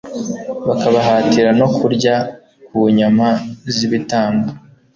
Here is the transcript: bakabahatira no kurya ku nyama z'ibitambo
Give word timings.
bakabahatira 0.67 1.49
no 1.59 1.67
kurya 1.75 2.15
ku 2.67 2.77
nyama 2.97 3.27
z'ibitambo 3.75 4.47